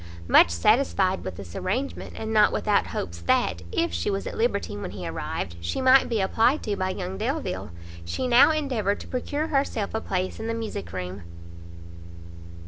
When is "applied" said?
6.19-6.63